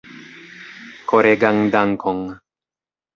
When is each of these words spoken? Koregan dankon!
Koregan 1.11 1.59
dankon! 1.73 2.25